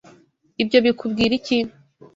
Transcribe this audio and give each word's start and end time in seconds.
Ibyo 0.61 0.77
bikubwira 0.85 1.33
iki? 1.39 1.57